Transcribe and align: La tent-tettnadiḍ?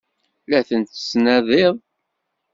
La 0.49 0.59
tent-tettnadiḍ? 0.67 1.75